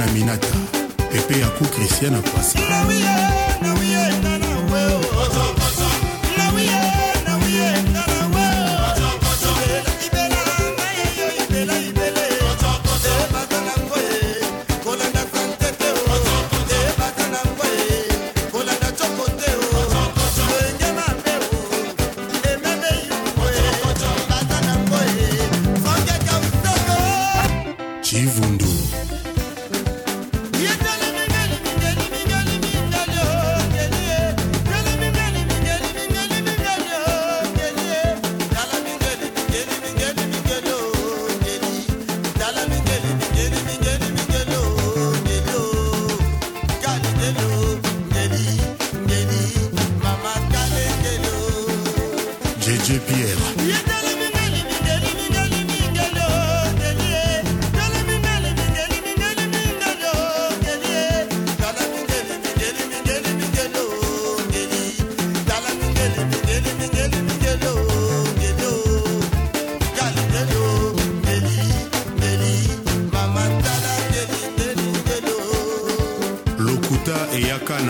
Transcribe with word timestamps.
na 0.05 0.11
minata 0.11 0.47
pepe 1.11 1.39
ya 1.39 1.47
ku 1.55 1.63
kristiana 1.71 2.19
kwasa 2.21 2.59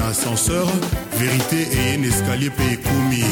ascenseur 0.05 0.67
vérité 1.13 1.67
et 1.71 1.95
un 1.97 2.03
escalier 2.03 2.49
pour 2.49 2.65
commis 2.65 3.23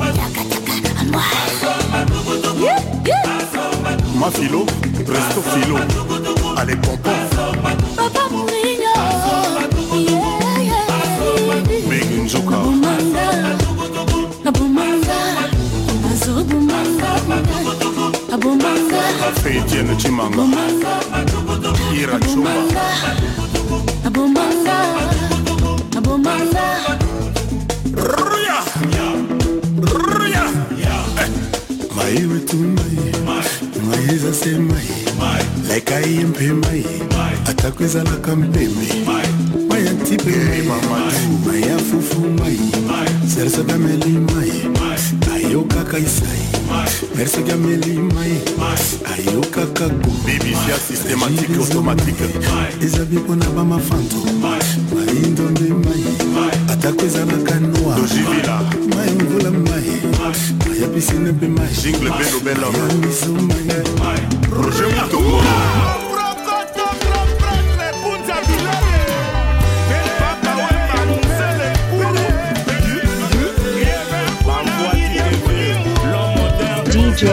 mafilo 4.18 4.62
resto 5.08 5.40
filo 5.50 5.76
ale 6.58 6.76
popo 6.76 7.10
megi 11.88 12.14
nzuka 12.14 12.56
Nabumanga, 14.48 15.16
nabumanga, 15.16 15.16
nazobumanga, 16.08 17.08
nabumanga. 17.28 17.87
afeitiene 18.40 19.96
chimanga 19.96 20.44
ira 21.94 22.18
chumba 22.20 22.50
maiwe 31.96 32.38
tumai 32.46 33.12
maiza 33.88 34.32
semai 34.34 34.88
lekaiempe 35.68 36.52
mai 36.52 36.84
atakwezalaka 37.48 38.36
mpeme 38.36 38.88
mayantipe 39.68 40.30
mayafufu 41.46 42.20
mai 42.20 42.58
sersodamelimai 43.34 44.52
ayokaka 45.34 45.98
isai 45.98 46.47
mersege 47.16 47.52
amelima 47.52 48.24
ye 48.24 48.38
ayokaka 49.14 49.88
go 49.88 50.10
bibisia 50.26 50.76
systématique 50.88 51.56
automatique 51.58 52.20
eza 52.84 53.04
bie 53.04 53.18
mpo 53.20 53.36
na 53.36 53.46
bamafanto 53.50 54.16
maindo 54.94 55.42
nde 55.50 55.74
mai 55.74 56.48
atako 56.72 57.04
ezalaka 57.04 57.60
noa 57.60 57.98
mai 58.94 59.10
mvula 59.22 59.50
mai 59.50 59.92
maya 60.18 60.88
pisine 60.94 61.32
mpe 61.32 61.46
mai 61.48 61.74
ya 61.86 62.94
miso 63.00 63.32
mai 63.32 63.68
roger 64.52 64.86
mutongo 64.86 65.42
J. 77.18 77.26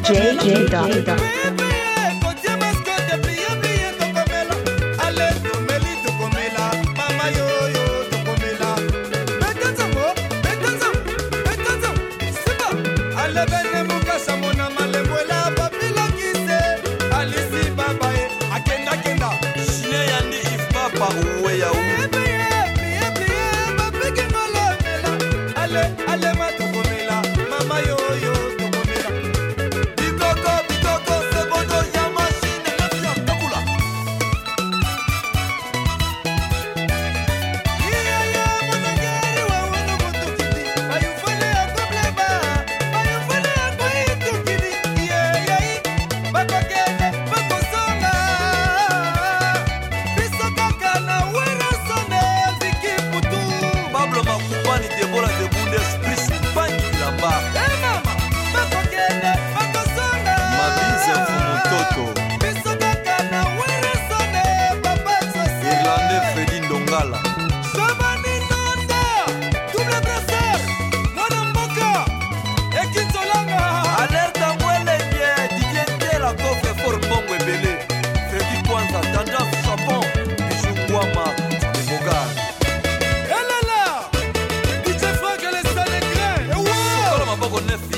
jj.com。 0.00 1.43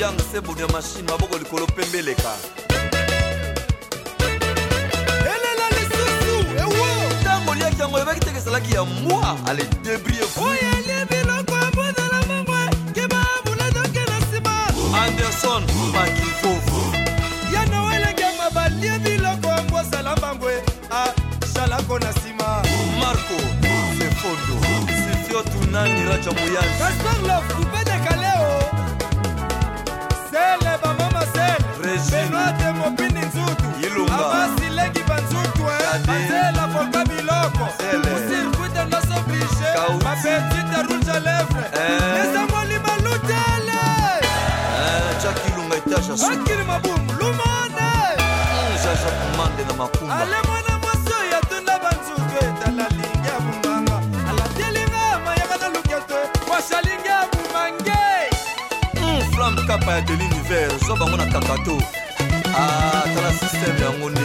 yang 0.06 0.18
seboni 0.30 0.60
ya 0.62 0.68
mashine 0.70 1.02
maboko 1.10 1.34
likolo 1.38 1.66
pembeleka 1.66 2.30
elela 5.34 5.66
lisusu 5.74 6.34
ewo 6.62 6.86
ntango 7.20 7.50
oliaki 7.50 7.80
yango 7.80 7.98
ebaki 7.98 8.20
teke 8.20 8.38
ezalaki 8.38 8.74
ya 8.74 8.84
mwa 8.84 9.36
ale 9.46 9.64
debrie 9.82 10.22
oyelie 10.46 10.98
biloko 11.10 11.54
abondela 11.68 12.18
mongwe 12.30 12.62
keba 12.94 13.18
bulatoke 13.44 14.02
na 14.10 14.18
nsima 14.20 14.54
anderson 15.04 15.62
makilfofu 15.94 16.82
ya 17.54 17.66
noelenge 17.66 18.26
mabalie 18.38 18.98
biloko 18.98 19.46
yango 19.48 19.78
azala 19.78 20.16
mbangwe 20.16 20.52
asalako 21.44 21.98
na 21.98 22.10
nsima 22.10 22.48
marco 23.00 23.38
sefondo 23.98 24.56
sifio 24.96 25.42
tunani 25.42 26.04
raja 26.08 26.32
moyan 26.32 26.70
kasper 26.78 27.16
lof 27.28 27.44
kupe 27.54 27.78
de 27.84 27.98
kale 28.08 28.35
bate 32.46 32.68
mopindi 32.78 33.20
nzutu 33.28 33.66
abasilengi 34.14 35.02
banzutu 35.08 35.60
eh. 35.72 36.02
banzela 36.06 36.66
volka 36.72 37.02
biloko 37.10 37.64
osirkuite 38.16 38.82
nos 38.90 39.08
oblige 39.16 39.68
mapetite 40.04 40.78
rouge 40.88 41.10
a 41.16 41.18
lèvre 41.26 41.62
esangoli 42.20 42.76
malutele 42.86 43.80
akili 46.30 46.62
mabumu 46.66 47.12
lumone 47.20 47.86
ale 50.18 50.36
mwana 50.46 50.72
mwaso 50.82 51.16
yatunda 51.32 51.74
banzutu 51.84 52.34
etala 52.46 52.82
eh, 52.82 52.88
lingi 52.96 53.28
ya 53.28 53.40
bumbanga 53.40 53.98
alatelinga 54.30 55.18
mayaka 55.24 55.56
na 55.62 55.68
luketo 55.68 56.18
kwasha 56.48 56.78
lingi 56.86 57.08
ya 57.08 57.20
bumange 57.32 58.06
flamme 59.34 59.62
kapa 59.66 59.92
ya 59.92 60.00
de 60.00 60.12
l'univers 60.16 60.86
zo 60.86 60.96
bango 60.96 61.16
na 61.16 61.26
kakato 61.26 61.78
aa 62.58 62.68
ah, 62.82 63.06
tala 63.14 63.30
sistɛme 63.38 63.80
yango 63.84 64.08
nde 64.10 64.24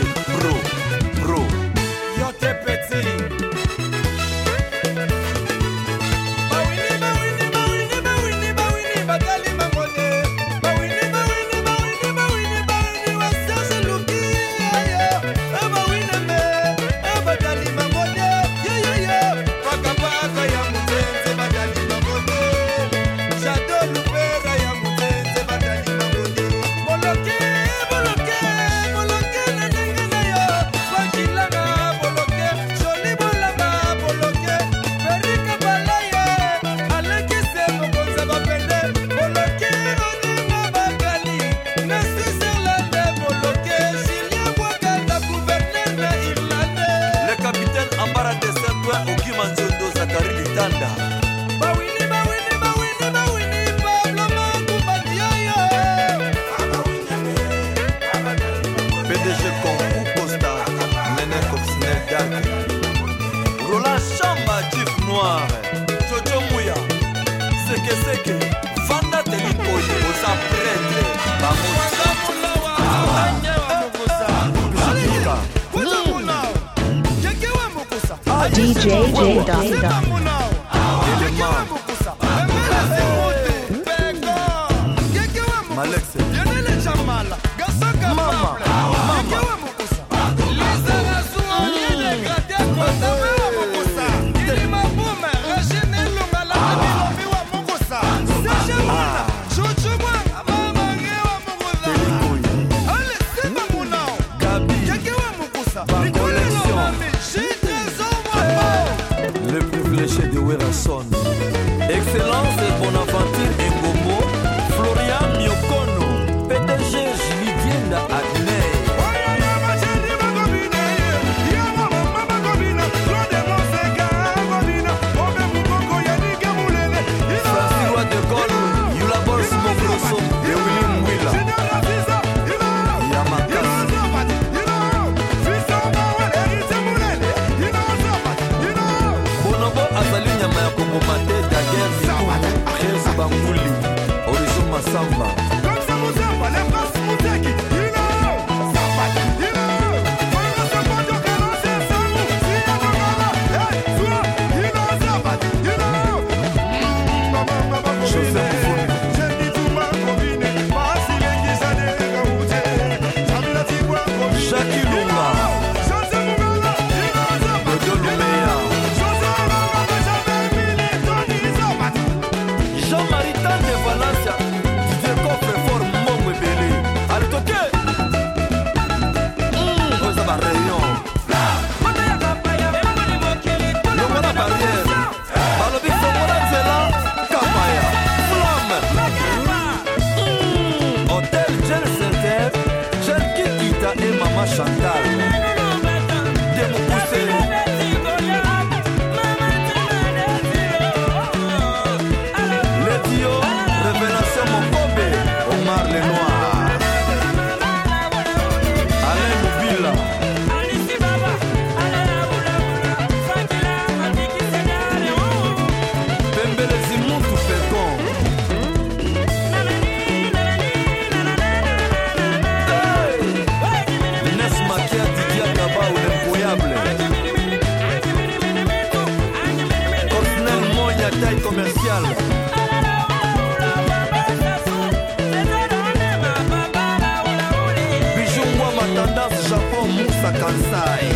matandase 238.87 239.41
japon 239.49 239.89
musa 239.95 240.29
kansai 240.41 241.09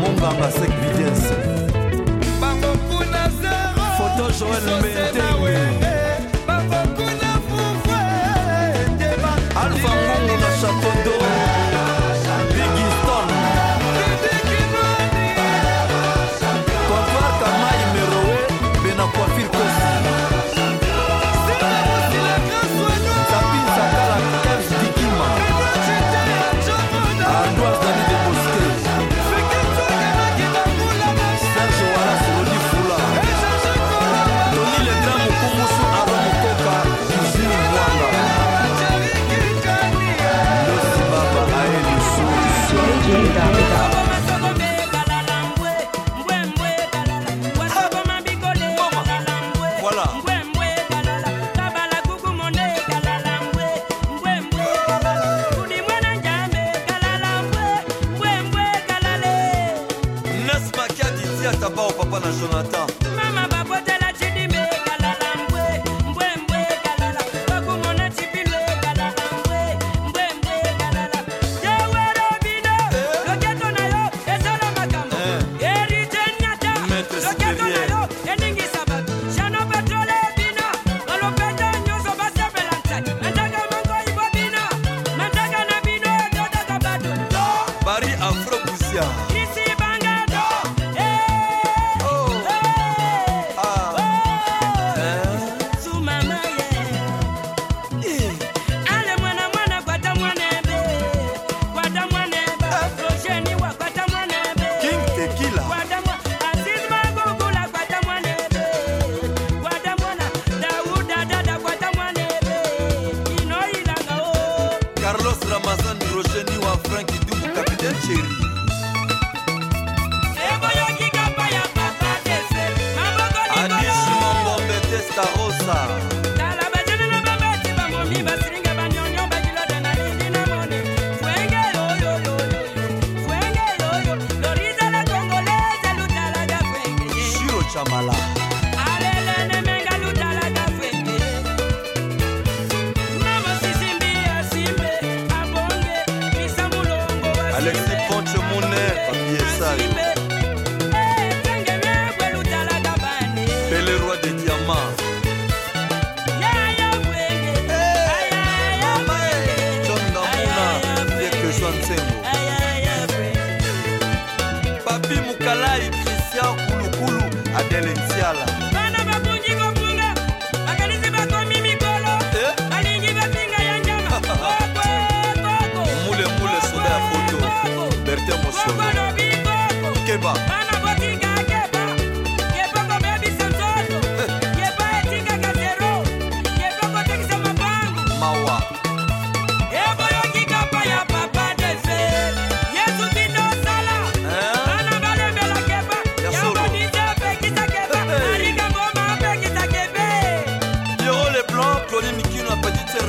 monganga 0.00 0.50
sek 0.58 0.70
videns 0.82 1.24
bango 2.40 2.70
kuna 2.88 3.24
zero 3.40 3.86
foto 3.98 4.26
joel 4.38 4.68
mentewe 4.82 5.75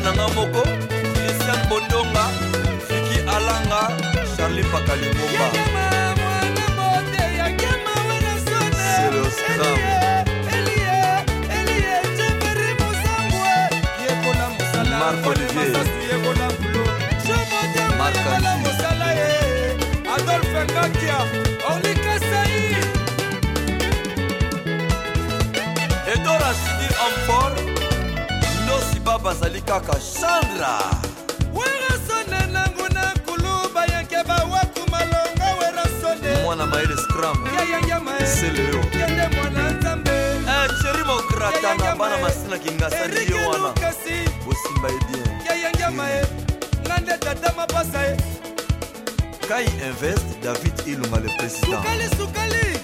na 0.07 0.13
nga 0.17 0.27
moko 0.35 0.63
kristian 1.19 1.61
bondonga 1.69 2.25
fiki 2.87 3.17
alanga 3.35 3.81
charli 4.37 4.63
pakalingomba 4.71 5.47
marc 15.01 15.25
olivier 15.31 15.75
adolphe 20.15 20.61
ngakia 20.71 21.17
olikasai 21.69 22.57
edora 26.13 26.51
sidi 26.59 26.87
amfort 27.05 27.66
bazali 29.27 29.61
kaka 29.61 29.93
chandra 30.13 30.71
werasone 31.57 32.51
nangu 32.53 32.85
na 32.93 33.13
nkulu 33.13 33.73
bayeke 33.75 34.23
bawaku 34.27 34.83
malonga 34.91 35.47
werasone 35.59 36.43
mwana 36.43 36.65
maele 36.65 36.95
scram 36.97 37.47
yayaya 37.55 37.99
maeleo 37.99 38.79
kende 38.91 39.27
mwana 39.35 39.69
nzambe 39.69 40.11
sheri 40.81 40.99
eh, 40.99 41.05
mokrata 41.07 41.75
na 41.75 41.95
bana 41.95 42.17
masina 42.17 42.57
kingasa 42.59 43.07
ndiyo 43.07 43.37
wana 43.49 43.73
bosimba 44.45 44.89
ye 44.89 44.99
bien 45.09 45.29
yayanga 45.49 45.91
mae 45.91 46.21
nga 46.85 46.97
nde 46.97 47.17
tata 47.17 47.53
mapasa 47.57 48.01
ye 48.03 48.17
kai 49.49 49.65
invest 49.65 50.27
david 50.43 50.87
ilunga 50.87 51.19
le 51.19 51.29
président 51.37 51.81
sukali 51.81 52.05
sukali 52.17 52.76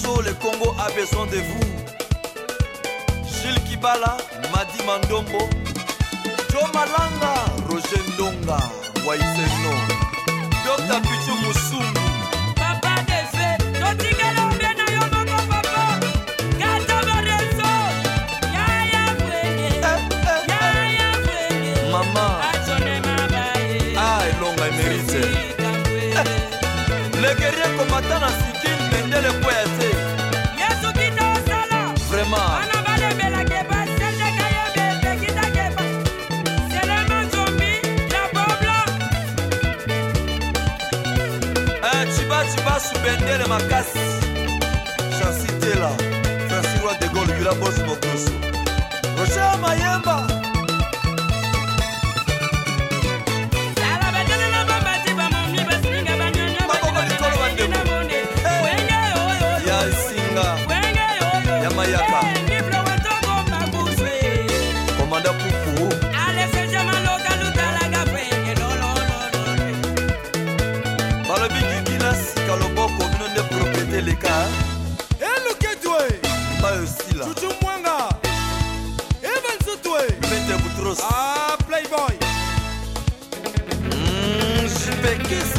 Bisso, 0.00 0.20
le 0.22 0.32
Congo 0.38 0.74
a 0.78 0.88
besoin 0.90 1.26
de 1.26 1.36
vous. 1.36 1.72
Gilles 3.26 3.62
Kibala, 3.68 4.16
Madi 4.52 4.82
Mandombo, 4.86 5.48
Joe 6.50 6.62
Malanga, 6.72 7.44
Roger 7.68 8.00
Ndonga, 8.14 8.56
Waiseno, 9.04 9.74
Dr. 10.64 11.00
Pichu 11.02 11.34
Musungu, 11.42 11.84
Papa 12.56 12.94
Nefe, 13.08 13.58
Dotigala. 13.78 14.39
bendele 43.16 43.44
makasi 43.46 43.98
chansi 45.18 45.46
tela 45.58 45.90
francis 46.48 46.80
roi 46.82 46.96
de 47.00 47.08
gole 47.14 47.32
yula 47.38 47.54
bosi 47.60 47.80
mokoso 47.88 48.32
rocher 49.18 49.56
mayemba 49.62 50.29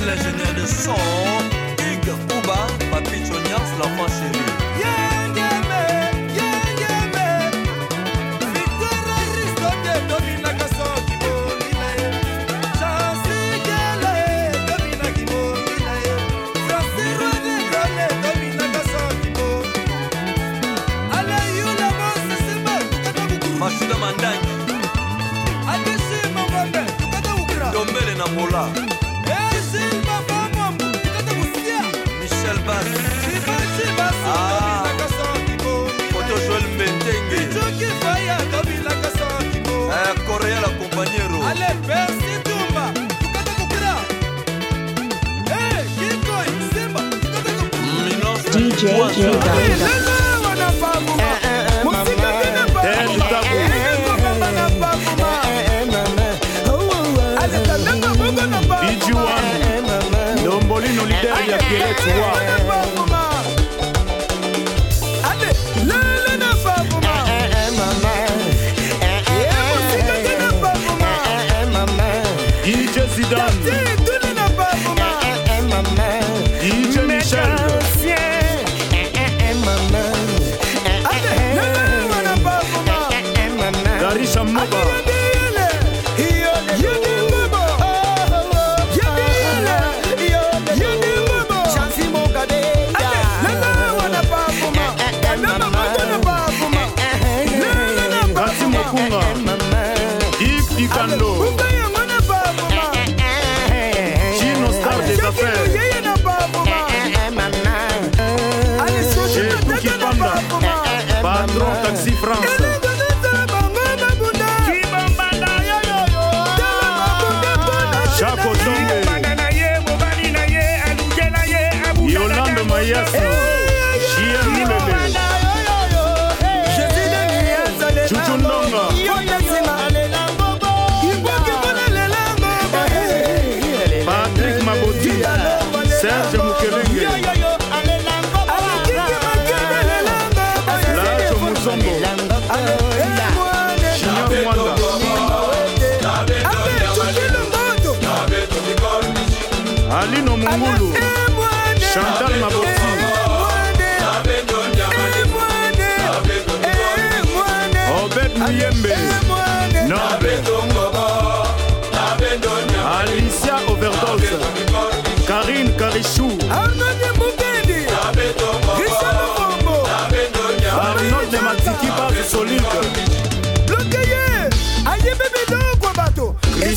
les 0.05 0.17
jeunes 0.17 0.55
de 0.61 0.65
son, 0.65 0.95
Hugues 1.79 2.15
Ouba, 2.25 2.67
Papi 2.91 3.19
Chonias, 3.23 3.71
l'enfant 3.79 4.07
chéri. 4.07 4.43
Yeah! 4.79 5.00
J 48.81 48.87
J. 49.13 50.20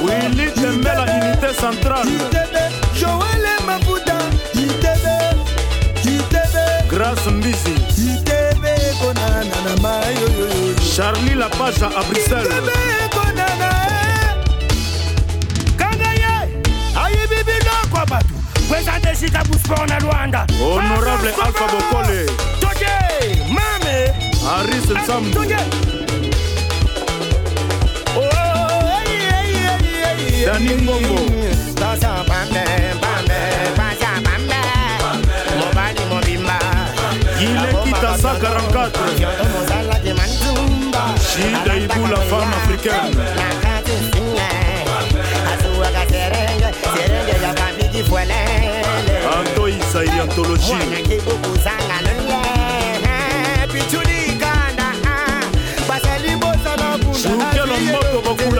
willi 0.04 0.50
tembela 0.50 1.02
unité 1.02 1.54
centrale 1.54 2.12
joele 2.94 3.52
mafuta 3.66 4.14
grâce 6.88 7.30
mbizi 7.30 7.74
charli 10.96 11.34
lapage 11.34 11.82
à 11.82 12.02
bruxelles 12.04 12.52
ayebi 17.04 17.42
biloko 17.46 18.06
bato 18.10 18.34
kweza 18.68 18.92
desika 19.02 19.44
buspor 19.44 19.88
na 19.88 19.98
lwanda 20.00 20.46
honorable 20.62 21.32
alpha 21.44 21.64
bokole 21.66 22.26
I 24.42 24.64
reason 24.64 24.98
some. 25.04 25.30
Dani 30.44 30.74
Mbongo. 30.74 31.20
Tosa 31.74 32.24
pambe, 32.24 32.64
pambe, 33.00 33.38
pasa 33.76 34.10
pambe. 34.24 34.58
Mobali 35.58 36.02
mobimba. 36.08 36.56
Ile 37.40 37.74
kita 37.84 38.10
sa 38.18 38.32
44. 38.34 40.18
Shida 41.30 41.76
ibu 41.76 42.06
la 42.06 42.20
femme 42.20 42.54
africaine. 42.54 43.20
Anto 49.32 49.68
Isaï 49.68 50.08
Anthologie. 50.20 51.00
Uh-oh 58.30 58.59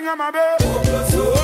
ring 0.00 0.08
on 0.08 0.18
my 0.18 0.30
bell. 0.30 1.39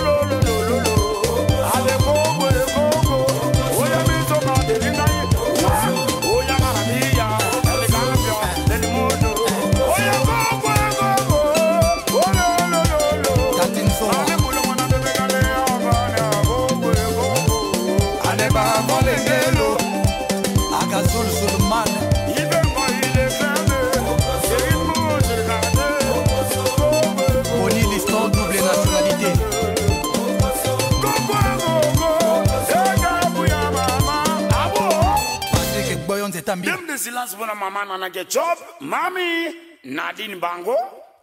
vigilance 37.06 37.36
mpona 37.36 37.54
mama 37.54 37.84
nanage 37.84 38.24
job 38.24 38.58
mami 38.80 39.54
nadine 39.84 40.36
bango 40.40 40.76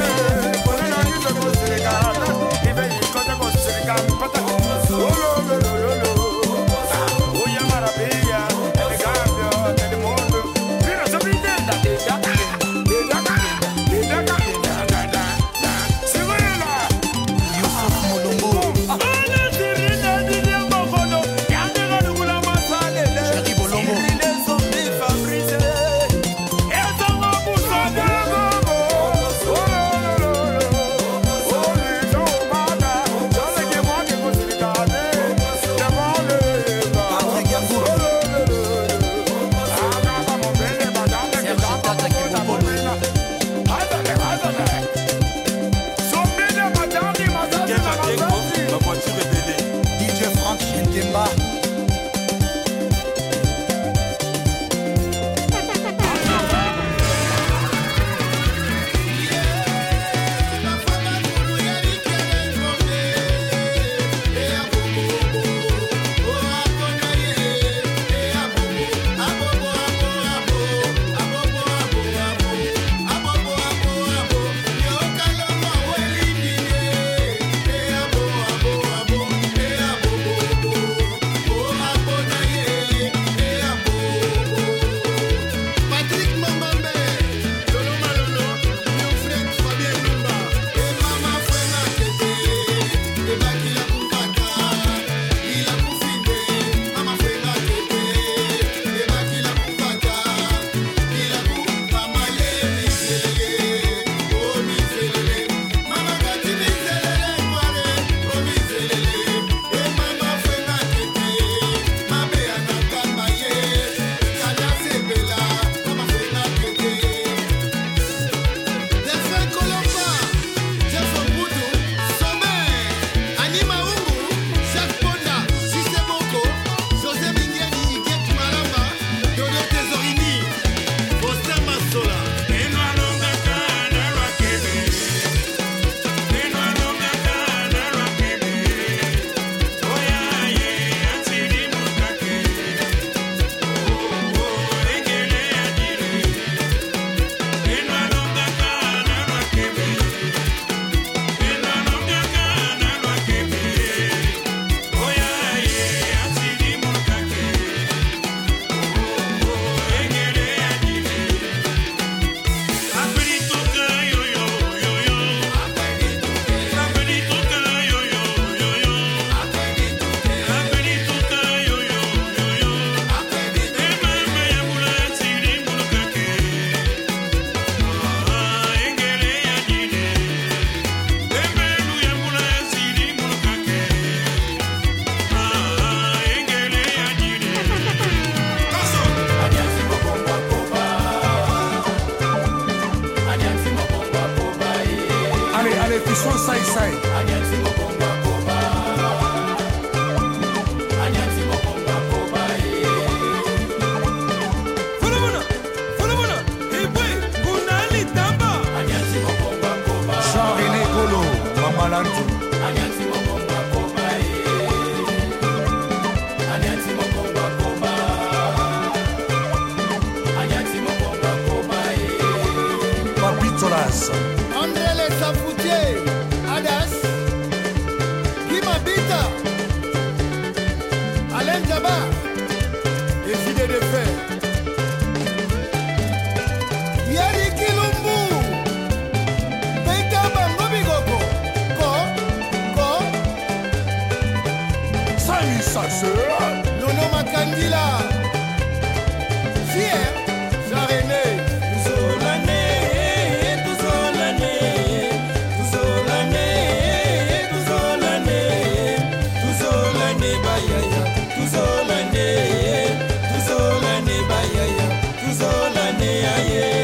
yeah, 266.19 266.76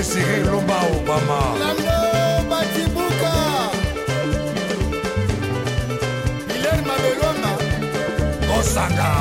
désiré 0.00 0.38
lomba 0.46 0.78
obama 0.92 1.40
lando 1.62 1.98
batibuka 2.50 3.34
hiler 6.48 6.78
mabelonga 6.88 7.50
osanga 8.58 9.12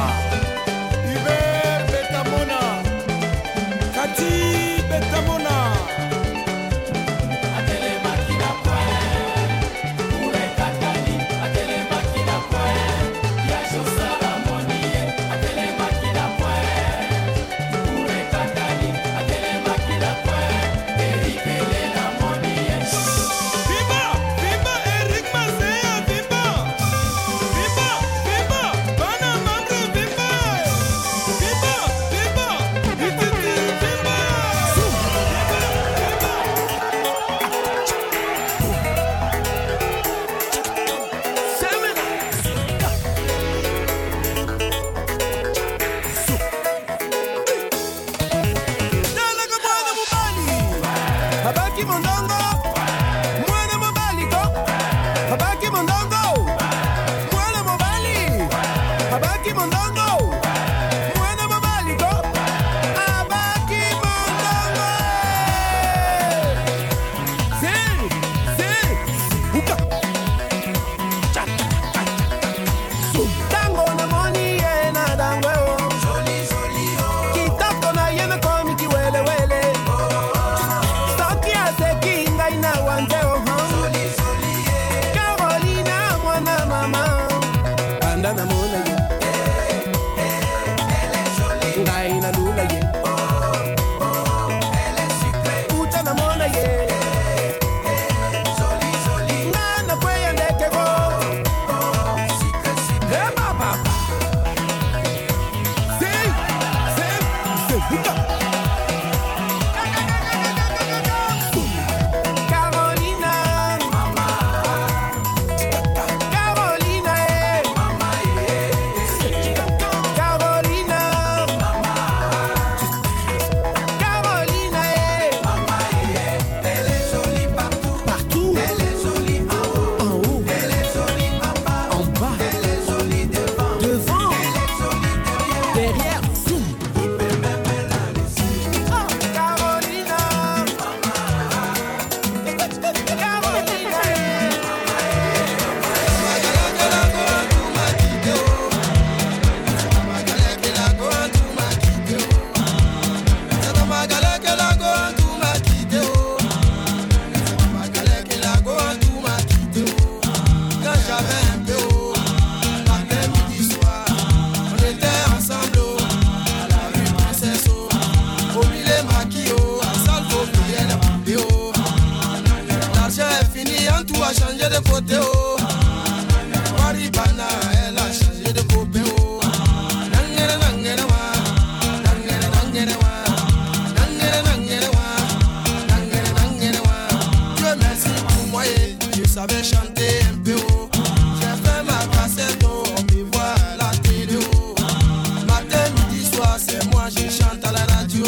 je 197.09 197.29
chante 197.29 197.65
à 197.65 197.71
la 197.71 197.95
radio. 197.95 198.23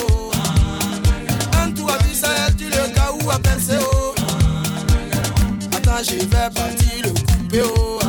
En 1.62 1.72
tout, 1.74 1.88
à 1.88 1.98
elle 2.48 2.56
tu 2.56 2.66
le 2.66 2.94
cas 2.96 3.12
où 3.12 3.30
à 3.30 3.38
Penseo. 3.38 4.16
Attends, 5.78 6.04
je 6.08 6.16
vais 6.16 6.50
partir 6.54 7.04
le 7.04 7.10
couper. 7.12 8.01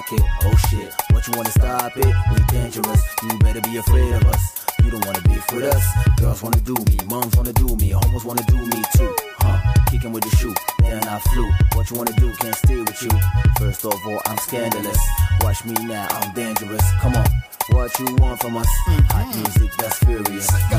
Oh 0.00 0.54
shit, 0.70 0.94
what 1.10 1.26
you 1.26 1.32
wanna 1.36 1.50
stop 1.50 1.90
it? 1.96 2.06
We 2.06 2.36
dangerous, 2.50 3.02
you 3.24 3.36
better 3.40 3.60
be 3.62 3.78
afraid 3.78 4.12
of 4.12 4.24
us. 4.26 4.64
You 4.84 4.92
don't 4.92 5.04
wanna 5.04 5.20
be 5.22 5.32
with 5.52 5.64
us. 5.74 5.82
Girls 6.20 6.40
wanna 6.40 6.60
do 6.60 6.74
me, 6.86 6.98
moms 7.10 7.34
wanna 7.36 7.52
do 7.54 7.74
me, 7.74 7.88
homos 7.88 8.22
wanna 8.24 8.44
do 8.46 8.54
me 8.58 8.80
too. 8.96 9.12
Huh, 9.42 9.58
kicking 9.90 10.12
with 10.12 10.22
the 10.22 10.30
shoe, 10.36 10.54
then 10.78 11.02
I 11.02 11.18
flew. 11.18 11.50
What 11.74 11.90
you 11.90 11.96
wanna 11.96 12.12
do, 12.12 12.32
can't 12.36 12.54
stay 12.54 12.76
with 12.78 13.02
you. 13.02 13.10
First 13.58 13.84
of 13.86 13.98
all, 14.06 14.20
I'm 14.26 14.38
scandalous. 14.38 14.98
Watch 15.40 15.64
me 15.64 15.72
now, 15.84 16.06
I'm 16.12 16.30
dangerous. 16.32 16.92
Come 17.00 17.16
on, 17.16 17.26
what 17.70 17.98
you 17.98 18.06
want 18.20 18.40
from 18.40 18.56
us? 18.56 18.68
Hot 18.70 19.00
mm-hmm. 19.10 19.40
music 19.42 19.72
that's 19.80 19.98
furious. 19.98 20.46
Zaga, 20.46 20.78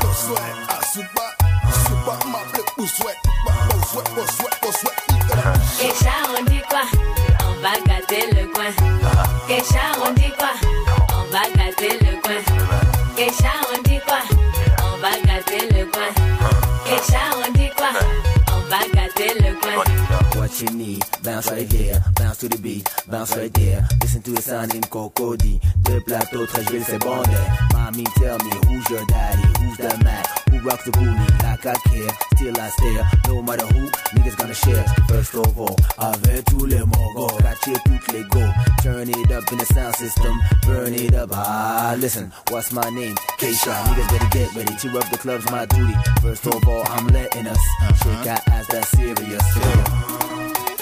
to 0.00 0.14
sweat, 0.24 0.56
I 0.72 0.74
super, 0.90 1.26
my 2.30 2.42
flip, 2.48 2.68
sweat, 2.88 3.16
Kecha, 5.78 6.10
on 6.36 6.44
dit 6.44 6.60
quoi 6.68 6.80
On 7.46 7.62
va 7.62 7.72
gâter 7.86 8.22
le 8.34 8.46
coin. 8.52 8.70
Kecha, 9.48 9.80
on 10.06 10.12
dit 10.12 10.32
quoi 10.38 10.48
On 11.14 11.32
va 11.32 11.42
gâter 11.56 11.88
le 12.00 12.20
coin. 12.20 12.32
Kecha, 13.16 13.50
on 13.72 13.82
dit 13.88 14.00
quoi 14.06 14.18
On 14.84 14.98
va 15.00 15.10
gâter 15.26 15.66
le 15.78 15.86
coin. 15.86 16.02
Kecha, 16.84 17.18
on 17.46 17.52
dit 17.52 17.70
quoi 17.76 17.86
On 18.48 18.60
va 18.68 18.78
gâter 18.94 19.32
le 19.40 19.54
coin. 19.54 19.72
What 20.36 20.60
you 20.60 20.70
need, 20.76 21.02
bounce 21.22 21.50
right 21.50 21.68
there, 21.70 22.02
bounce 22.16 22.38
to 22.38 22.48
the 22.48 22.58
beat, 22.58 22.86
bounce 23.10 23.34
right 23.36 23.52
there. 23.54 23.86
Listen 24.02 24.22
to 24.22 24.32
the 24.32 24.42
sound 24.42 24.74
in 24.74 24.82
Cocody. 24.82 25.58
Deux 25.86 26.00
plateaux, 26.02 26.44
très 26.46 26.64
joli, 26.64 26.82
c'est 26.86 26.98
bon. 26.98 27.22
Mommy, 27.72 28.04
tell 28.16 28.36
me 28.44 28.50
who's 28.68 28.90
your 28.90 29.04
daddy, 29.06 29.42
who's 29.62 29.76
the 29.78 30.04
man, 30.04 30.24
rock 30.62 30.82
the 30.84 30.90
booty 30.92 31.28
like 31.44 31.64
I 31.64 31.74
care. 31.88 32.12
Still 32.36 32.56
I 32.60 32.68
stare, 32.70 33.04
no 33.28 33.42
matter 33.42 33.66
who, 33.66 33.86
niggas 34.16 34.36
gonna 34.36 34.54
share. 34.54 34.84
First 35.08 35.34
of 35.34 35.58
all, 35.60 35.76
avec 35.98 36.44
tous 36.46 36.66
les 36.66 36.80
mogos, 36.84 37.36
catcher 37.42 37.78
toutes 37.84 38.12
les 38.12 38.22
go. 38.24 38.42
Turn 38.82 39.08
it 39.08 39.32
up 39.32 39.44
in 39.52 39.58
the 39.58 39.66
sound 39.66 39.94
system, 39.96 40.40
burn 40.66 40.94
it 40.94 41.14
up. 41.14 41.30
Ah, 41.32 41.94
listen, 41.98 42.32
what's 42.50 42.72
my 42.72 42.88
name? 42.90 43.14
Keisha. 43.38 43.72
Niggas 43.84 44.10
better 44.10 44.28
get 44.30 44.54
ready, 44.54 44.74
To 44.76 44.98
up 44.98 45.08
the 45.10 45.18
club's 45.18 45.50
my 45.50 45.66
duty. 45.66 45.94
First 46.22 46.46
of 46.46 46.66
all, 46.68 46.82
I'm 46.92 47.06
letting 47.08 47.46
us 47.46 47.60
shake 48.02 48.26
our 48.26 48.40
ass 48.54 48.66
that 48.68 48.84
serious. 48.94 49.44